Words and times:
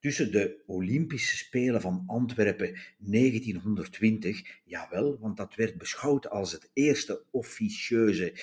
tussen 0.00 0.32
de 0.32 0.62
Olympische 0.66 1.36
Spelen 1.36 1.80
van 1.80 2.04
Antwerpen 2.06 2.78
1920, 2.98 4.60
jawel, 4.64 5.18
want 5.18 5.36
dat 5.36 5.54
werd 5.54 5.78
beschouwd 5.78 6.30
als 6.30 6.52
het 6.52 6.70
eerste 6.72 7.24
officieuze 7.30 8.34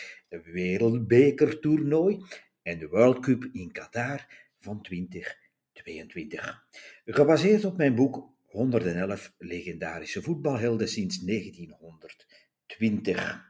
wereldbekertoernooi, 0.44 2.24
en 2.62 2.80
de 2.80 2.88
World 2.88 3.20
Cup 3.20 3.50
in 3.52 3.72
Qatar 3.72 4.28
van 4.60 4.82
2022. 4.82 6.66
Gebaseerd 7.06 7.66
op 7.66 7.78
mijn 7.78 7.96
boek 7.96 8.30
111 8.46 9.34
legendarische 9.38 10.22
voetbalhelden 10.22 10.90
sinds 10.90 11.20
1920. 11.20 13.46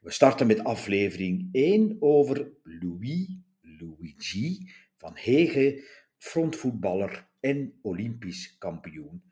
We 0.00 0.10
starten 0.10 0.46
met 0.46 0.64
aflevering 0.64 1.48
1 1.52 1.96
over 2.00 2.50
Louis 2.62 3.28
Luigi 3.60 4.70
van 4.96 5.16
Hege, 5.16 5.84
frontvoetballer 6.16 7.32
en 7.44 7.78
Olympisch 7.82 8.58
kampioen 8.58 9.22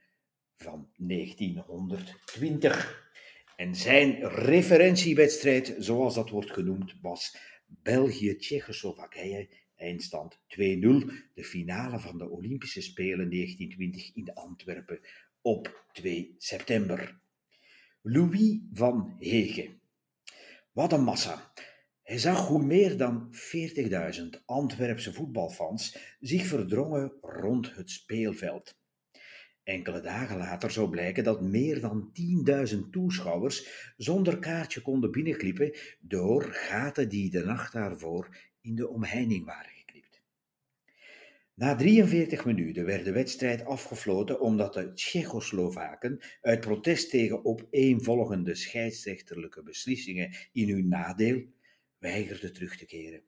van 0.56 0.90
1920. 0.96 3.10
En 3.56 3.74
zijn 3.74 4.28
referentiewedstrijd, 4.28 5.74
zoals 5.78 6.14
dat 6.14 6.30
wordt 6.30 6.50
genoemd, 6.50 6.94
was 7.00 7.36
België-Tsjechoslowakije, 7.66 9.48
eindstand 9.76 10.38
2-0, 10.38 10.40
de 11.34 11.44
finale 11.44 11.98
van 11.98 12.18
de 12.18 12.28
Olympische 12.28 12.82
Spelen 12.82 13.30
1920 13.30 14.14
in 14.14 14.34
Antwerpen 14.34 15.00
op 15.40 15.84
2 15.92 16.34
september. 16.38 17.20
Louis 18.02 18.58
van 18.72 19.16
Hege. 19.18 19.70
Wat 20.72 20.92
een 20.92 21.04
massa. 21.04 21.52
Hij 22.12 22.20
zag 22.20 22.46
hoe 22.48 22.62
meer 22.62 22.96
dan 22.96 23.34
40.000 24.34 24.44
Antwerpse 24.44 25.12
voetbalfans 25.12 26.16
zich 26.20 26.46
verdrongen 26.46 27.12
rond 27.20 27.74
het 27.74 27.90
speelveld. 27.90 28.78
Enkele 29.62 30.00
dagen 30.00 30.36
later 30.36 30.70
zou 30.70 30.90
blijken 30.90 31.24
dat 31.24 31.42
meer 31.42 31.80
dan 31.80 32.12
10.000 32.72 32.78
toeschouwers 32.90 33.92
zonder 33.96 34.38
kaartje 34.38 34.80
konden 34.80 35.10
binnenglippen 35.10 35.76
door 36.00 36.42
gaten 36.42 37.08
die 37.08 37.30
de 37.30 37.44
nacht 37.44 37.72
daarvoor 37.72 38.36
in 38.60 38.74
de 38.74 38.88
omheining 38.88 39.44
waren 39.44 39.70
geknipt. 39.74 40.22
Na 41.54 41.76
43 41.76 42.44
minuten 42.44 42.84
werd 42.84 43.04
de 43.04 43.12
wedstrijd 43.12 43.64
afgefloten 43.64 44.40
omdat 44.40 44.74
de 44.74 44.92
Tsjechoslowaken 44.92 46.20
uit 46.40 46.60
protest 46.60 47.10
tegen 47.10 47.44
opeenvolgende 47.44 48.54
scheidsrechterlijke 48.54 49.62
beslissingen 49.62 50.36
in 50.52 50.68
hun 50.68 50.88
nadeel 50.88 51.60
weigerde 52.02 52.50
terug 52.50 52.76
te 52.76 52.86
keren. 52.86 53.22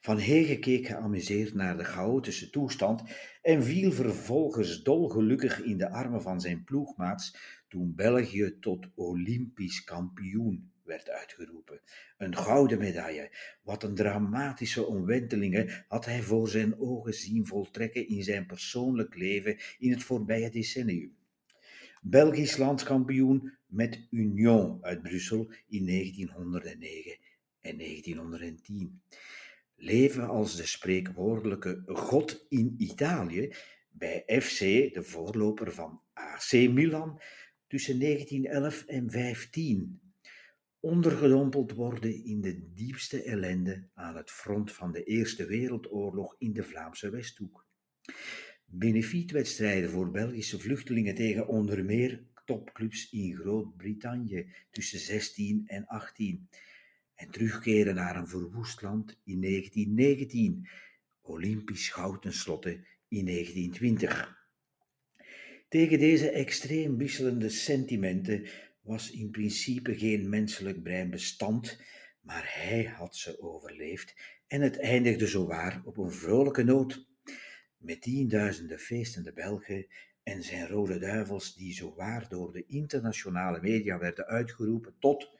Van 0.00 0.18
Hege 0.18 0.58
keek 0.58 0.86
geamuseerd 0.86 1.54
naar 1.54 1.76
de 1.76 1.84
chaotische 1.84 2.50
toestand 2.50 3.02
en 3.42 3.62
viel 3.62 3.92
vervolgens 3.92 4.82
dolgelukkig 4.82 5.62
in 5.62 5.78
de 5.78 5.90
armen 5.90 6.22
van 6.22 6.40
zijn 6.40 6.64
ploegmaats 6.64 7.36
toen 7.68 7.94
België 7.94 8.56
tot 8.60 8.86
Olympisch 8.94 9.84
kampioen 9.84 10.72
werd 10.84 11.10
uitgeroepen. 11.10 11.80
Een 12.16 12.36
gouden 12.36 12.78
medaille. 12.78 13.36
Wat 13.62 13.82
een 13.82 13.94
dramatische 13.94 14.86
omwentelingen 14.86 15.84
had 15.88 16.04
hij 16.04 16.22
voor 16.22 16.48
zijn 16.48 16.78
ogen 16.78 17.14
zien 17.14 17.46
voltrekken 17.46 18.08
in 18.08 18.22
zijn 18.22 18.46
persoonlijk 18.46 19.14
leven 19.14 19.56
in 19.78 19.90
het 19.90 20.02
voorbije 20.02 20.50
decennium. 20.50 21.16
Belgisch 22.02 22.56
landskampioen 22.56 23.52
met 23.66 24.06
Union 24.10 24.84
uit 24.84 25.02
Brussel 25.02 25.52
in 25.68 25.86
1909 25.86 27.27
en 27.60 27.78
1910. 27.78 29.02
Leven 29.76 30.28
als 30.28 30.56
de 30.56 30.66
spreekwoordelijke 30.66 31.82
God 31.86 32.46
in 32.48 32.74
Italië 32.78 33.54
bij 33.90 34.22
FC, 34.40 34.58
de 34.94 35.02
voorloper 35.02 35.72
van 35.72 36.02
AC 36.12 36.52
Milan, 36.52 37.20
tussen 37.66 38.00
1911 38.00 38.84
en 38.84 39.10
15. 39.10 40.00
Ondergedompeld 40.80 41.72
worden 41.72 42.24
in 42.24 42.40
de 42.40 42.72
diepste 42.74 43.22
ellende 43.22 43.88
aan 43.94 44.16
het 44.16 44.30
front 44.30 44.72
van 44.72 44.92
de 44.92 45.04
Eerste 45.04 45.46
Wereldoorlog 45.46 46.34
in 46.38 46.52
de 46.52 46.62
Vlaamse 46.62 47.10
Westhoek. 47.10 47.66
Benefietwedstrijden 48.64 49.90
voor 49.90 50.10
Belgische 50.10 50.58
vluchtelingen 50.58 51.14
tegen 51.14 51.48
onder 51.48 51.84
meer 51.84 52.26
topclubs 52.44 53.10
in 53.10 53.36
Groot-Brittannië 53.36 54.52
tussen 54.70 54.98
16 54.98 55.62
en 55.66 55.86
18 55.86 56.48
en 57.18 57.30
terugkeren 57.30 57.94
naar 57.94 58.16
een 58.16 58.28
verwoest 58.28 58.82
land 58.82 59.20
in 59.24 59.40
1919, 59.40 60.68
Olympisch 61.20 61.88
goud 61.88 62.22
tenslotte 62.22 62.70
in 63.08 63.24
1920. 63.24 64.36
Tegen 65.68 65.98
deze 65.98 66.30
extreem 66.30 66.96
wisselende 66.96 67.48
sentimenten 67.48 68.48
was 68.80 69.10
in 69.10 69.30
principe 69.30 69.98
geen 69.98 70.28
menselijk 70.28 70.82
brein 70.82 71.10
bestand, 71.10 71.80
maar 72.20 72.50
hij 72.54 72.84
had 72.84 73.16
ze 73.16 73.40
overleefd 73.40 74.14
en 74.46 74.60
het 74.60 74.78
eindigde 74.78 75.26
zowaar 75.26 75.82
op 75.84 75.96
een 75.96 76.12
vrolijke 76.12 76.62
noot. 76.62 77.06
Met 77.76 78.02
tienduizenden 78.02 78.78
feestende 78.78 79.32
Belgen 79.32 79.86
en 80.22 80.42
zijn 80.42 80.68
rode 80.68 80.98
duivels 80.98 81.54
die 81.54 81.74
zowaar 81.74 82.28
door 82.28 82.52
de 82.52 82.64
internationale 82.66 83.60
media 83.60 83.98
werden 83.98 84.26
uitgeroepen 84.26 84.94
tot 84.98 85.37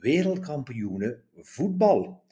wereldkampioenen 0.00 1.24
voetbal. 1.36 2.24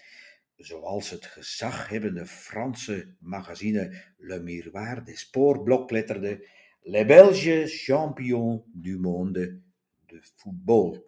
Zoals 0.57 1.11
het 1.11 1.27
gezaghebbende 1.27 2.27
Franse 2.27 3.15
magazine 3.19 4.03
Le 4.17 4.41
Miroir 4.41 5.05
des 5.05 5.21
Sports 5.21 5.63
blokletterde 5.63 6.47
Les 6.83 7.07
Belges 7.07 7.85
champions 7.85 8.63
du 8.73 8.99
monde 8.99 9.61
de 10.07 10.23
football. 10.37 11.03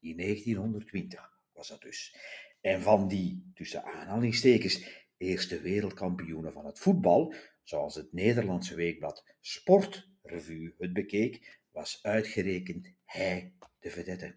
In 0.00 0.16
1920 0.16 1.32
was 1.52 1.68
dat 1.68 1.82
dus. 1.82 2.16
En 2.60 2.82
van 2.82 3.08
die, 3.08 3.50
tussen 3.54 3.84
aanhalingstekens, 3.84 5.06
eerste 5.16 5.60
wereldkampioenen 5.60 6.52
van 6.52 6.66
het 6.66 6.78
voetbal, 6.78 7.34
zoals 7.62 7.94
het 7.94 8.12
Nederlandse 8.12 8.74
weekblad 8.74 9.24
Sportrevue 9.40 10.74
het 10.78 10.92
bekeek, 10.92 11.60
was 11.70 11.98
uitgerekend 12.02 12.92
hij 13.04 13.52
de 13.78 13.90
vedette. 13.90 14.36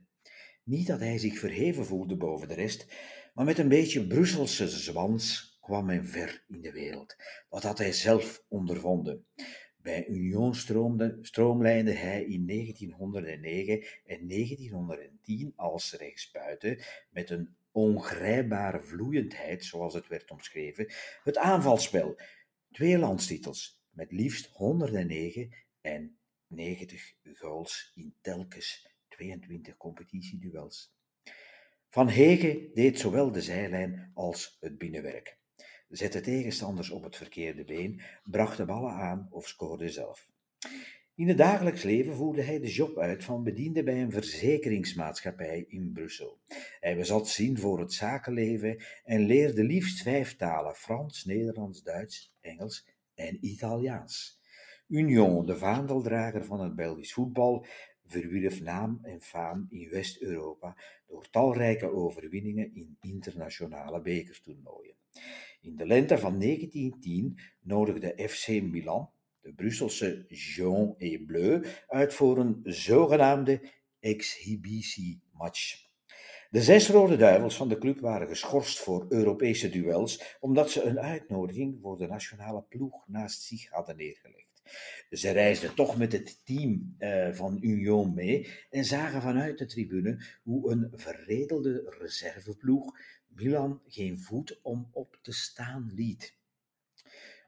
Niet 0.63 0.87
dat 0.87 0.99
hij 0.99 1.17
zich 1.17 1.39
verheven 1.39 1.85
voelde 1.85 2.15
boven 2.15 2.47
de 2.47 2.53
rest, 2.53 2.87
maar 3.33 3.45
met 3.45 3.57
een 3.57 3.69
beetje 3.69 4.07
Brusselse 4.07 4.67
zwans 4.67 5.57
kwam 5.61 5.85
men 5.85 6.05
ver 6.05 6.43
in 6.47 6.61
de 6.61 6.71
wereld. 6.71 7.15
Dat 7.49 7.63
had 7.63 7.77
hij 7.77 7.93
zelf 7.93 8.43
ondervonden. 8.47 9.25
Bij 9.77 10.07
Union 10.07 10.55
stroomde, 10.55 11.17
stroomlijnde 11.21 11.91
hij 11.93 12.23
in 12.23 12.47
1909 12.47 13.83
en 14.05 14.27
1910 14.27 15.53
als 15.55 15.93
rechtsbuiten 15.93 16.79
met 17.09 17.29
een 17.29 17.55
ongrijpbare 17.71 18.81
vloeiendheid, 18.81 19.65
zoals 19.65 19.93
het 19.93 20.07
werd 20.07 20.31
omschreven, 20.31 20.93
het 21.23 21.37
aanvalspel. 21.37 22.19
Twee 22.71 22.97
landstitels 22.97 23.81
met 23.89 24.11
liefst 24.11 24.45
109 24.45 25.53
en 25.81 26.17
90 26.47 27.13
goals 27.33 27.91
in 27.95 28.15
telkens 28.21 28.89
22 29.11 29.77
competitieduels. 29.77 30.93
Van 31.89 32.07
Hege 32.07 32.69
deed 32.73 32.99
zowel 32.99 33.31
de 33.31 33.41
zijlijn 33.41 34.11
als 34.13 34.57
het 34.59 34.77
binnenwerk. 34.77 35.37
Zette 35.89 36.21
tegenstanders 36.21 36.89
op 36.89 37.03
het 37.03 37.15
verkeerde 37.15 37.63
been, 37.63 38.01
bracht 38.23 38.57
de 38.57 38.65
ballen 38.65 38.93
aan 38.93 39.27
of 39.31 39.47
scoorde 39.47 39.89
zelf. 39.89 40.29
In 41.15 41.27
het 41.27 41.37
dagelijks 41.37 41.83
leven 41.83 42.15
voerde 42.15 42.41
hij 42.41 42.59
de 42.59 42.71
job 42.71 42.97
uit 42.97 43.23
van 43.23 43.43
bediende 43.43 43.83
bij 43.83 44.01
een 44.01 44.11
verzekeringsmaatschappij 44.11 45.65
in 45.67 45.91
Brussel. 45.93 46.39
Hij 46.79 46.95
bezat 46.95 47.29
zin 47.29 47.57
voor 47.57 47.79
het 47.79 47.93
zakenleven 47.93 48.83
en 49.03 49.25
leerde 49.25 49.63
liefst 49.63 50.01
vijf 50.01 50.35
talen: 50.35 50.75
Frans, 50.75 51.25
Nederlands, 51.25 51.83
Duits, 51.83 52.35
Engels 52.41 52.87
en 53.15 53.45
Italiaans. 53.45 54.39
Union, 54.87 55.45
de 55.45 55.57
vaandeldrager 55.57 56.45
van 56.45 56.61
het 56.61 56.75
Belgisch 56.75 57.13
voetbal, 57.13 57.65
verwierf 58.11 58.61
naam 58.61 58.99
en 59.03 59.21
faam 59.21 59.67
in 59.69 59.89
West-Europa 59.89 60.77
door 61.07 61.29
talrijke 61.29 61.91
overwinningen 61.91 62.75
in 62.75 62.97
internationale 63.01 64.01
bekertoernooien. 64.01 64.95
In 65.61 65.75
de 65.75 65.85
lente 65.85 66.17
van 66.17 66.39
1910 66.39 67.39
nodigde 67.61 68.27
FC 68.29 68.47
Milan 68.47 69.09
de 69.41 69.53
Brusselse 69.53 70.25
Jaune 70.27 70.95
et 70.97 71.25
Bleu 71.25 71.63
uit 71.87 72.13
voor 72.13 72.37
een 72.37 72.59
zogenaamde 72.63 73.61
exhibitiematch. 73.99 75.89
De 76.49 76.61
zes 76.61 76.89
Rode 76.89 77.17
Duivels 77.17 77.55
van 77.55 77.69
de 77.69 77.77
club 77.77 77.99
waren 77.99 78.27
geschorst 78.27 78.79
voor 78.79 79.05
Europese 79.09 79.69
duels 79.69 80.37
omdat 80.39 80.71
ze 80.71 80.83
een 80.83 80.99
uitnodiging 80.99 81.77
voor 81.81 81.97
de 81.97 82.07
nationale 82.07 82.63
ploeg 82.63 83.07
naast 83.07 83.41
zich 83.41 83.69
hadden 83.69 83.95
neergelegd. 83.95 84.50
Ze 85.09 85.31
reisden 85.31 85.75
toch 85.75 85.97
met 85.97 86.11
het 86.11 86.45
team 86.45 86.95
uh, 86.99 87.33
van 87.33 87.57
Union 87.61 88.13
mee 88.13 88.47
en 88.69 88.85
zagen 88.85 89.21
vanuit 89.21 89.57
de 89.57 89.65
tribune 89.65 90.25
hoe 90.43 90.71
een 90.71 90.91
verredelde 90.93 91.95
reserveploeg 91.99 92.97
Milan 93.27 93.81
geen 93.87 94.19
voet 94.19 94.59
om 94.61 94.89
op 94.91 95.19
te 95.21 95.31
staan 95.31 95.91
liet. 95.95 96.39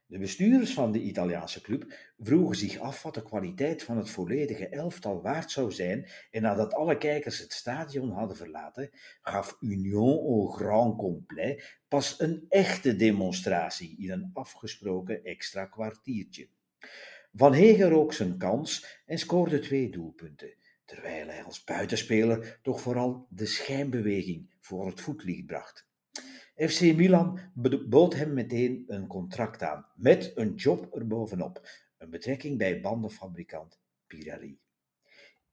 De 0.05 0.19
bestuurders 0.19 0.73
van 0.73 0.91
de 0.91 1.01
Italiaanse 1.01 1.61
club 1.61 1.93
vroegen 2.17 2.55
zich 2.55 2.77
af 2.77 3.03
wat 3.03 3.13
de 3.13 3.23
kwaliteit 3.23 3.83
van 3.83 3.97
het 3.97 4.09
volledige 4.09 4.67
elftal 4.67 5.21
waard 5.21 5.51
zou 5.51 5.71
zijn 5.71 6.09
en 6.31 6.41
nadat 6.41 6.73
alle 6.73 6.97
kijkers 6.97 7.39
het 7.39 7.53
stadion 7.53 8.11
hadden 8.11 8.37
verlaten, 8.37 8.89
gaf 9.21 9.57
Union 9.59 10.17
au 10.17 10.47
grand 10.47 10.97
complet 10.97 11.79
pas 11.87 12.19
een 12.19 12.45
echte 12.49 12.95
demonstratie 12.95 13.95
in 13.97 14.11
een 14.11 14.29
afgesproken 14.33 15.23
extra 15.23 15.65
kwartiertje. 15.65 16.49
Van 17.33 17.53
Hegen 17.53 17.89
rook 17.89 18.13
zijn 18.13 18.37
kans 18.37 19.01
en 19.05 19.17
scoorde 19.17 19.59
twee 19.59 19.89
doelpunten, 19.89 20.53
terwijl 20.85 21.27
hij 21.27 21.43
als 21.43 21.63
buitenspeler 21.63 22.59
toch 22.61 22.81
vooral 22.81 23.27
de 23.29 23.45
schijnbeweging 23.45 24.55
voor 24.59 24.85
het 24.85 25.01
voetlicht 25.01 25.45
bracht. 25.45 25.87
FC 26.55 26.81
Milan 26.81 27.39
bood 27.89 28.13
hem 28.15 28.33
meteen 28.33 28.83
een 28.87 29.07
contract 29.07 29.61
aan, 29.61 29.85
met 29.95 30.31
een 30.35 30.55
job 30.55 30.95
erbovenop, 30.95 31.67
een 31.97 32.09
betrekking 32.09 32.57
bij 32.57 32.81
bandenfabrikant 32.81 33.79
Pirelli. 34.07 34.59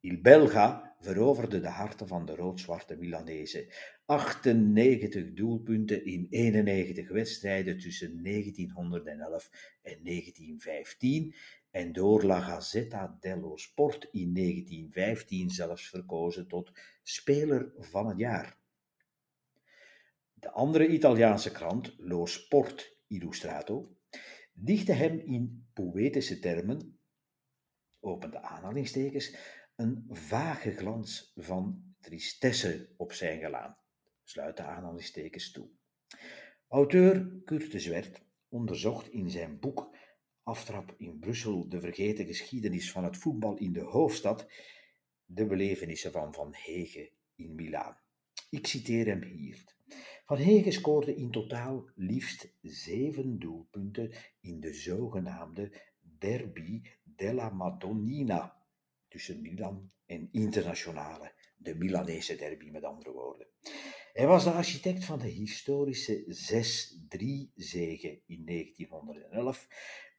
Il 0.00 0.20
Belga 0.20 0.96
veroverde 1.00 1.60
de 1.60 1.68
harten 1.68 2.08
van 2.08 2.26
de 2.26 2.34
rood-zwarte 2.34 2.96
Milanezen. 2.96 3.66
98 4.04 5.32
doelpunten 5.32 6.04
in 6.04 6.26
91 6.30 7.08
wedstrijden 7.08 7.78
tussen 7.78 8.22
1911 8.22 9.50
en 9.82 10.04
1915 10.04 11.34
en 11.70 11.92
door 11.92 12.24
La 12.24 12.40
Gazzetta 12.40 13.16
dello 13.20 13.56
Sport 13.56 14.08
in 14.10 14.34
1915 14.34 15.50
zelfs 15.50 15.88
verkozen 15.88 16.48
tot 16.48 16.72
speler 17.02 17.72
van 17.78 18.08
het 18.08 18.18
jaar. 18.18 18.58
De 20.32 20.50
andere 20.50 20.88
Italiaanse 20.88 21.50
krant, 21.50 21.94
Lo 21.98 22.26
Sport 22.26 22.96
Illustrato, 23.06 23.96
dichtte 24.52 24.92
hem 24.92 25.18
in 25.18 25.68
poëtische 25.72 26.38
termen, 26.38 26.98
opende 28.00 28.42
aanhalingstekens, 28.42 29.36
een 29.80 30.06
vage 30.08 30.70
glans 30.70 31.32
van 31.36 31.82
tristesse 32.00 32.88
op 32.96 33.12
zijn 33.12 33.40
gelaan. 33.40 33.76
Sluit 34.22 34.56
de 34.56 34.62
aanhalingstekens 34.62 35.50
toe. 35.50 35.68
Auteur 36.68 37.40
Kurt 37.44 37.72
de 37.72 37.78
Zwert 37.78 38.22
onderzocht 38.48 39.08
in 39.08 39.30
zijn 39.30 39.58
boek 39.58 39.96
Aftrap 40.42 40.94
in 40.96 41.18
Brussel, 41.18 41.68
de 41.68 41.80
vergeten 41.80 42.26
geschiedenis 42.26 42.92
van 42.92 43.04
het 43.04 43.16
voetbal 43.16 43.56
in 43.56 43.72
de 43.72 43.80
hoofdstad, 43.80 44.50
de 45.24 45.46
belevenissen 45.46 46.12
van 46.12 46.34
Van 46.34 46.54
Hege 46.54 47.12
in 47.34 47.54
Milaan. 47.54 47.96
Ik 48.50 48.66
citeer 48.66 49.06
hem 49.06 49.22
hier. 49.22 49.64
Van 50.24 50.36
Hege 50.36 50.70
scoorde 50.70 51.14
in 51.14 51.30
totaal 51.30 51.90
liefst 51.94 52.54
zeven 52.62 53.38
doelpunten 53.38 54.12
in 54.40 54.60
de 54.60 54.74
zogenaamde 54.74 55.80
Derby 56.00 56.82
della 57.02 57.50
Madonnina 57.50 58.59
tussen 59.10 59.40
Milan 59.40 59.90
en 60.06 60.28
Internationale, 60.32 61.32
de 61.56 61.74
Milanese 61.74 62.36
derby 62.36 62.70
met 62.70 62.84
andere 62.84 63.12
woorden. 63.12 63.46
Hij 64.12 64.26
was 64.26 64.44
de 64.44 64.50
architect 64.50 65.04
van 65.04 65.18
de 65.18 65.28
historische 65.28 66.24
6-3-zege 67.54 68.22
in 68.26 68.44
1911 68.44 69.68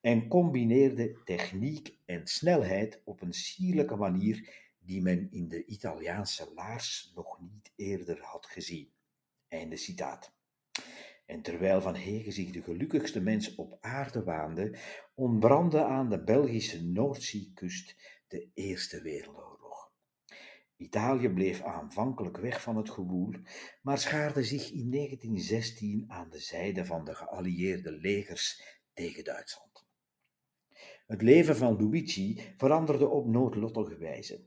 en 0.01 0.27
combineerde 0.27 1.21
techniek 1.23 1.97
en 2.05 2.27
snelheid 2.27 3.01
op 3.03 3.21
een 3.21 3.33
sierlijke 3.33 3.95
manier 3.95 4.69
die 4.79 5.01
men 5.01 5.31
in 5.31 5.47
de 5.47 5.65
Italiaanse 5.65 6.51
laars 6.55 7.11
nog 7.15 7.39
niet 7.39 7.71
eerder 7.75 8.19
had 8.21 8.45
gezien. 8.45 8.91
Einde 9.47 9.77
citaat. 9.77 10.33
En 11.31 11.41
terwijl 11.41 11.81
Van 11.81 11.95
Hegen 11.95 12.31
zich 12.31 12.51
de 12.51 12.61
gelukkigste 12.61 13.21
mens 13.21 13.55
op 13.55 13.77
aarde 13.81 14.23
waande, 14.23 14.77
ontbrandde 15.15 15.83
aan 15.83 16.09
de 16.09 16.23
Belgische 16.23 16.83
Noordzeekust 16.83 17.95
de 18.27 18.49
Eerste 18.53 19.01
Wereldoorlog. 19.01 19.91
Italië 20.77 21.29
bleef 21.29 21.61
aanvankelijk 21.61 22.37
weg 22.37 22.61
van 22.61 22.77
het 22.77 22.89
gewoel, 22.89 23.33
maar 23.81 23.97
schaarde 23.97 24.43
zich 24.43 24.71
in 24.71 24.91
1916 24.91 26.05
aan 26.07 26.29
de 26.29 26.39
zijde 26.39 26.85
van 26.85 27.05
de 27.05 27.15
geallieerde 27.15 27.91
legers 27.91 28.79
tegen 28.93 29.23
Duitsland. 29.23 29.85
Het 31.07 31.21
leven 31.21 31.55
van 31.55 31.81
Luigi 31.81 32.53
veranderde 32.57 33.07
op 33.07 33.27
noodlottige 33.27 33.97
wijze. 33.97 34.45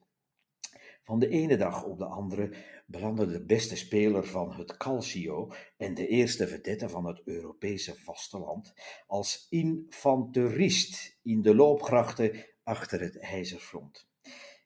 Van 1.05 1.19
de 1.19 1.29
ene 1.29 1.57
dag 1.57 1.85
op 1.85 1.99
de 1.99 2.05
andere 2.05 2.55
belandde 2.87 3.27
de 3.27 3.45
beste 3.45 3.77
speler 3.77 4.27
van 4.27 4.53
het 4.53 4.77
Calcio 4.77 5.53
en 5.77 5.95
de 5.95 6.07
eerste 6.07 6.49
vedette 6.49 6.89
van 6.89 7.07
het 7.07 7.21
Europese 7.25 7.95
vasteland 7.95 8.73
als 9.07 9.47
infanterist 9.51 11.19
in 11.23 11.43
de 11.43 11.55
loopgrachten 11.55 12.47
achter 12.63 13.01
het 13.01 13.19
ijzerfront. 13.19 14.09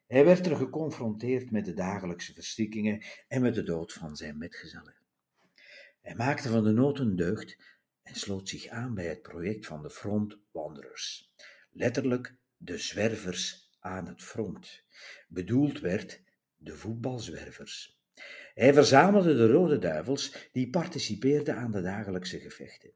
Hij 0.07 0.25
werd 0.25 0.45
er 0.45 0.55
geconfronteerd 0.55 1.51
met 1.51 1.65
de 1.65 1.73
dagelijkse 1.73 2.33
verstikkingen 2.33 3.03
en 3.27 3.41
met 3.41 3.55
de 3.55 3.63
dood 3.63 3.93
van 3.93 4.15
zijn 4.15 4.37
metgezellen. 4.37 4.95
Hij 6.01 6.15
maakte 6.15 6.49
van 6.49 6.63
de 6.63 6.71
nood 6.71 6.99
een 6.99 7.15
deugd 7.15 7.57
en 8.03 8.15
sloot 8.15 8.49
zich 8.49 8.67
aan 8.67 8.93
bij 8.93 9.07
het 9.07 9.21
project 9.21 9.65
van 9.65 9.81
de 9.81 9.89
Front 9.89 10.37
Wanderers, 10.51 11.33
letterlijk 11.71 12.35
de 12.57 12.77
zwervers 12.77 13.69
aan 13.79 14.07
het 14.07 14.23
front. 14.23 14.83
Bedoeld 15.27 15.79
werd 15.79 16.27
de 16.59 16.75
voetbalzwervers. 16.75 17.99
Hij 18.53 18.73
verzamelde 18.73 19.35
de 19.35 19.51
Rode 19.51 19.77
Duivels 19.77 20.49
die 20.51 20.69
participeerden 20.69 21.55
aan 21.55 21.71
de 21.71 21.81
dagelijkse 21.81 22.39
gevechten. 22.39 22.91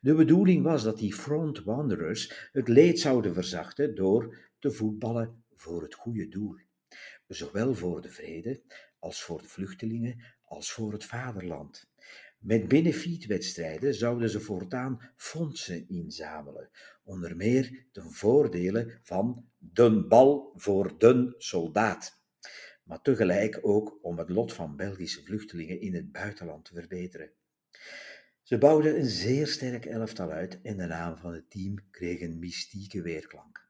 De 0.00 0.14
bedoeling 0.14 0.62
was 0.62 0.82
dat 0.82 0.98
die 0.98 1.14
front 1.14 1.62
wanderers 1.62 2.48
het 2.52 2.68
leed 2.68 3.00
zouden 3.00 3.34
verzachten 3.34 3.94
door 3.94 4.38
te 4.58 4.70
voetballen 4.70 5.44
voor 5.56 5.82
het 5.82 5.94
goede 5.94 6.28
doel, 6.28 6.56
zowel 7.26 7.74
voor 7.74 8.00
de 8.00 8.10
vrede 8.10 8.62
als 8.98 9.22
voor 9.22 9.42
de 9.42 9.48
vluchtelingen 9.48 10.24
als 10.42 10.72
voor 10.72 10.92
het 10.92 11.04
vaderland. 11.04 11.88
Met 12.38 12.68
benefietwedstrijden 12.68 13.94
zouden 13.94 14.30
ze 14.30 14.40
voortaan 14.40 15.12
fondsen 15.16 15.88
inzamelen, 15.88 16.70
onder 17.02 17.36
meer 17.36 17.86
ten 17.92 18.12
voordele 18.12 18.98
van 19.02 19.48
den 19.58 20.08
bal 20.08 20.52
voor 20.56 20.98
den 20.98 21.34
soldaat 21.38 22.23
maar 22.84 23.02
tegelijk 23.02 23.58
ook 23.62 23.98
om 24.02 24.18
het 24.18 24.28
lot 24.28 24.52
van 24.52 24.76
Belgische 24.76 25.22
vluchtelingen 25.22 25.80
in 25.80 25.94
het 25.94 26.12
buitenland 26.12 26.64
te 26.64 26.74
verbeteren. 26.74 27.32
Ze 28.42 28.58
bouwden 28.58 28.98
een 28.98 29.10
zeer 29.10 29.46
sterk 29.46 29.84
elftal 29.84 30.30
uit 30.30 30.60
en 30.62 30.76
de 30.76 30.86
naam 30.86 31.16
van 31.16 31.32
het 31.32 31.50
team 31.50 31.90
kreeg 31.90 32.20
een 32.20 32.38
mystieke 32.38 33.02
weerklank. 33.02 33.68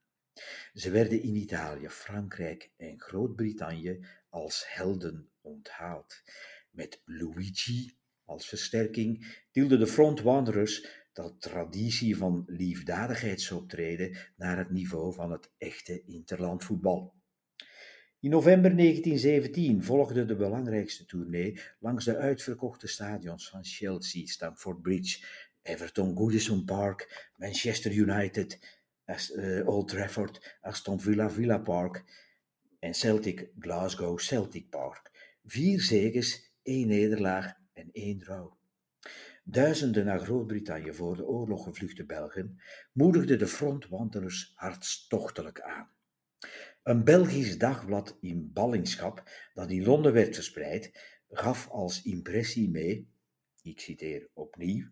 Ze 0.74 0.90
werden 0.90 1.22
in 1.22 1.34
Italië, 1.34 1.88
Frankrijk 1.88 2.70
en 2.76 3.00
Groot-Brittannië 3.00 4.06
als 4.28 4.64
helden 4.66 5.30
onthaald. 5.40 6.22
Met 6.70 7.02
Luigi 7.04 7.96
als 8.24 8.48
versterking 8.48 9.42
hielden 9.50 9.78
de 9.78 9.86
Front 9.86 10.20
Wanderers 10.20 11.02
dat 11.12 11.40
traditie 11.40 12.16
van 12.16 12.42
liefdadigheidsoptreden 12.46 14.16
naar 14.36 14.58
het 14.58 14.70
niveau 14.70 15.14
van 15.14 15.32
het 15.32 15.50
echte 15.58 16.04
interlandvoetbal. 16.04 17.14
In 18.24 18.30
november 18.30 18.76
1917 18.76 19.82
volgde 19.82 20.24
de 20.24 20.36
belangrijkste 20.36 21.04
tournee 21.04 21.60
langs 21.78 22.04
de 22.04 22.16
uitverkochte 22.16 22.86
stadions 22.86 23.48
van 23.48 23.64
Chelsea, 23.64 24.26
Stamford 24.26 24.82
Bridge, 24.82 25.24
Everton 25.62 26.16
Goodison 26.16 26.64
Park, 26.64 27.30
Manchester 27.36 27.92
United, 27.92 28.58
uh, 29.06 29.68
Old 29.68 29.88
Trafford, 29.88 30.58
Aston 30.60 31.00
Villa 31.00 31.30
Villa 31.30 31.58
Park 31.58 32.04
en 32.78 32.94
Celtic 32.94 33.50
Glasgow 33.58 34.18
Celtic 34.18 34.68
Park. 34.70 35.10
Vier 35.44 35.80
zeges, 35.80 36.52
één 36.62 36.86
nederlaag 36.86 37.52
en 37.72 37.88
één 37.92 38.24
rouw. 38.24 38.58
Duizenden 39.42 40.04
naar 40.04 40.20
Groot-Brittannië 40.20 40.92
voor 40.92 41.16
de 41.16 41.26
oorlog 41.26 41.64
gevluchte 41.64 42.04
Belgen 42.04 42.60
moedigden 42.92 43.38
de 43.38 43.46
frontwandelers 43.46 44.52
hartstochtelijk 44.54 45.60
aan. 45.60 45.92
Een 46.84 47.04
Belgisch 47.04 47.58
dagblad 47.58 48.16
in 48.20 48.52
ballingschap, 48.52 49.30
dat 49.54 49.70
in 49.70 49.84
Londen 49.84 50.12
werd 50.12 50.34
verspreid, 50.34 50.92
gaf 51.28 51.68
als 51.68 52.02
impressie 52.02 52.70
mee, 52.70 53.08
ik 53.62 53.80
citeer 53.80 54.28
opnieuw, 54.32 54.90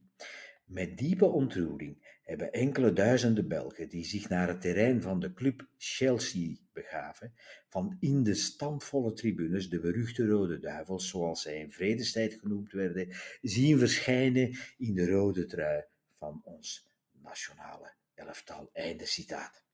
Met 0.65 0.99
diepe 0.99 1.25
ontroering 1.25 2.19
hebben 2.23 2.53
enkele 2.53 2.93
duizenden 2.93 3.49
Belgen 3.49 3.89
die 3.89 4.05
zich 4.05 4.29
naar 4.29 4.49
het 4.49 4.61
terrein 4.61 5.03
van 5.03 5.21
de 5.21 5.33
club 5.33 5.67
Chelsea 5.79 6.57
begaven, 6.73 7.35
van 7.69 7.97
in 8.01 8.23
de 8.23 8.35
stampvolle 8.35 9.13
tribunes 9.13 9.69
de 9.69 9.81
beruchte 9.81 10.27
Rode 10.27 10.59
Duivels, 10.59 11.09
zoals 11.09 11.43
zij 11.43 11.57
in 11.57 11.73
vredestijd 11.73 12.35
genoemd 12.35 12.73
werden, 12.73 13.09
zien 13.43 13.79
verschijnen 13.79 14.57
in 14.79 14.95
de 14.95 15.11
rode 15.11 15.47
trui 15.47 15.85
van 16.19 16.41
ons 16.45 16.89
nationale 17.11 17.93
elftal. 18.15 18.71
Einde 18.73 19.07
citaat. 19.07 19.65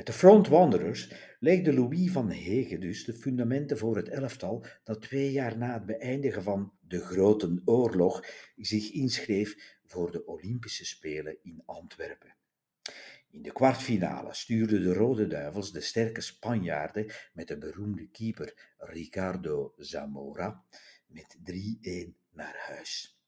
Met 0.00 0.08
de 0.08 0.14
Front 0.14 0.48
Wanderers 0.48 1.12
legde 1.40 1.72
Louis 1.72 2.10
van 2.10 2.30
Hegen 2.30 2.80
dus 2.80 3.04
de 3.04 3.12
fundamenten 3.12 3.78
voor 3.78 3.96
het 3.96 4.08
elftal 4.08 4.64
dat 4.84 5.02
twee 5.02 5.32
jaar 5.32 5.58
na 5.58 5.72
het 5.72 5.86
beëindigen 5.86 6.42
van 6.42 6.72
de 6.80 7.00
Grote 7.00 7.62
Oorlog 7.64 8.24
zich 8.56 8.90
inschreef 8.90 9.78
voor 9.84 10.12
de 10.12 10.26
Olympische 10.26 10.84
Spelen 10.84 11.38
in 11.42 11.62
Antwerpen. 11.66 12.36
In 13.30 13.42
de 13.42 13.52
kwartfinale 13.52 14.34
stuurden 14.34 14.82
de 14.82 14.92
Rode 14.92 15.26
Duivels 15.26 15.72
de 15.72 15.80
sterke 15.80 16.20
Spanjaarden 16.20 17.12
met 17.32 17.48
de 17.48 17.58
beroemde 17.58 18.08
keeper 18.08 18.74
Ricardo 18.78 19.74
Zamora 19.76 20.64
met 21.06 21.36
3-1 21.44 22.12
naar 22.30 22.56
huis. 22.68 23.19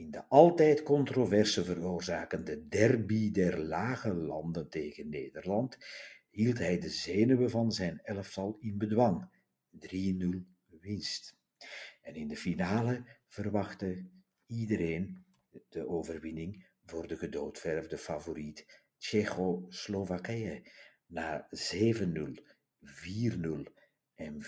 In 0.00 0.10
de 0.10 0.24
altijd 0.28 0.82
controverse 0.82 1.64
veroorzakende 1.64 2.68
derby 2.68 3.30
der 3.30 3.58
lage 3.58 4.14
landen 4.14 4.68
tegen 4.68 5.08
Nederland 5.08 5.78
hield 6.30 6.58
hij 6.58 6.78
de 6.78 6.88
zenuwen 6.88 7.50
van 7.50 7.72
zijn 7.72 8.00
elftal 8.02 8.56
in 8.60 8.78
bedwang. 8.78 9.28
3-0 9.78 9.88
winst. 10.80 11.36
En 12.02 12.14
in 12.14 12.28
de 12.28 12.36
finale 12.36 13.04
verwachtte 13.26 14.08
iedereen 14.46 15.24
de 15.68 15.88
overwinning 15.88 16.66
voor 16.84 17.06
de 17.06 17.16
gedoodverfde 17.16 17.98
favoriet 17.98 18.82
Tsjechoslowakije 18.96 20.62
na 21.06 21.48
7-0, 21.50 22.42
4-0 22.80 23.72
en 24.14 24.44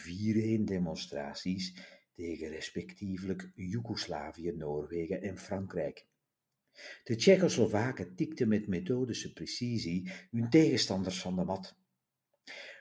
4-1 0.61 0.65
demonstraties 0.65 1.75
tegen 2.15 2.49
respectievelijk 2.49 3.51
Joegoslavië, 3.55 4.53
Noorwegen 4.53 5.23
en 5.23 5.39
Frankrijk. 5.39 6.07
De 7.05 7.17
Tsjechoslowaken 7.17 8.15
tikten 8.15 8.49
met 8.49 8.67
methodische 8.67 9.33
precisie 9.33 10.11
hun 10.31 10.51
tegenstanders 10.51 11.21
van 11.21 11.37
de 11.37 11.45
mat. 11.45 11.77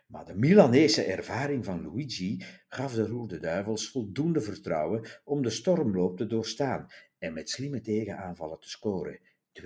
Maar 0.07 0.25
de 0.25 0.35
Milanese 0.35 1.03
ervaring 1.03 1.65
van 1.65 1.81
Luigi 1.81 2.43
gaf 2.67 2.93
de 2.93 3.07
Rode 3.07 3.39
Duivels 3.39 3.89
voldoende 3.89 4.41
vertrouwen 4.41 5.21
om 5.23 5.41
de 5.41 5.49
stormloop 5.49 6.17
te 6.17 6.27
doorstaan 6.27 6.87
en 7.17 7.33
met 7.33 7.49
slimme 7.49 7.81
tegenaanvallen 7.81 8.59
te 8.59 8.69
scoren. 8.69 9.19
2-0 9.61 9.65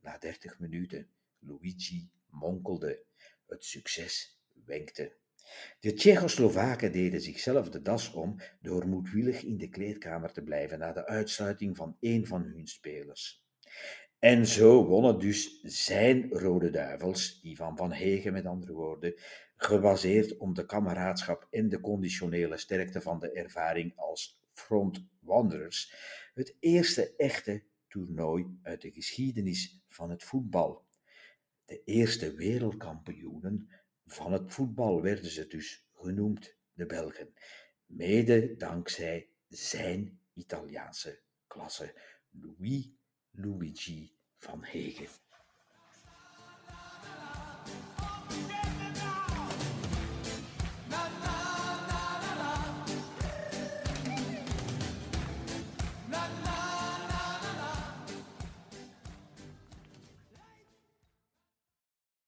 na 0.00 0.18
30 0.18 0.58
minuten. 0.58 1.08
Luigi 1.38 2.08
monkelde. 2.30 3.02
Het 3.46 3.64
succes 3.64 4.38
wenkte. 4.64 5.16
De 5.80 5.92
Tsjechoslowaken 5.92 6.92
deden 6.92 7.20
zichzelf 7.20 7.68
de 7.68 7.82
das 7.82 8.12
om 8.12 8.40
door 8.60 8.86
moedwillig 8.86 9.42
in 9.42 9.58
de 9.58 9.68
kleedkamer 9.68 10.32
te 10.32 10.42
blijven 10.42 10.78
na 10.78 10.92
de 10.92 11.06
uitsluiting 11.06 11.76
van 11.76 11.96
een 12.00 12.26
van 12.26 12.42
hun 12.42 12.66
spelers. 12.66 13.46
En 14.18 14.46
zo 14.46 14.86
wonnen 14.86 15.18
dus 15.18 15.60
zijn 15.62 16.30
Rode 16.30 16.70
Duivels, 16.70 17.40
die 17.40 17.56
van 17.56 17.76
Van 17.76 17.92
Hegen 17.92 18.32
met 18.32 18.46
andere 18.46 18.72
woorden, 18.72 19.14
gebaseerd 19.56 20.36
op 20.36 20.54
de 20.54 20.66
kameraadschap 20.66 21.46
en 21.50 21.68
de 21.68 21.80
conditionele 21.80 22.56
sterkte 22.56 23.00
van 23.00 23.20
de 23.20 23.32
ervaring 23.32 23.92
als 23.96 24.40
front 24.52 25.06
wanderers, 25.20 25.94
het 26.34 26.56
eerste 26.60 27.16
echte 27.16 27.62
toernooi 27.88 28.58
uit 28.62 28.80
de 28.80 28.90
geschiedenis 28.90 29.82
van 29.88 30.10
het 30.10 30.24
voetbal. 30.24 30.86
De 31.64 31.82
eerste 31.84 32.34
wereldkampioenen 32.34 33.68
van 34.08 34.32
het 34.32 34.52
voetbal 34.52 35.02
werden 35.02 35.30
ze 35.30 35.46
dus 35.46 35.88
genoemd, 35.94 36.56
de 36.72 36.86
Belgen, 36.86 37.32
mede 37.86 38.56
dankzij 38.56 39.30
zijn 39.48 40.20
Italiaanse 40.34 41.22
klasse, 41.46 42.00
Louis 42.30 42.90
Luigi 43.30 44.16
van 44.36 44.64
Hegen. 44.64 45.27